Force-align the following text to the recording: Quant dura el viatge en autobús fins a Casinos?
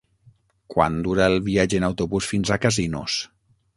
Quant 0.75 0.95
dura 1.07 1.27
el 1.33 1.37
viatge 1.49 1.81
en 1.81 1.85
autobús 1.91 2.31
fins 2.33 2.53
a 2.53 2.59
Casinos? 2.65 3.19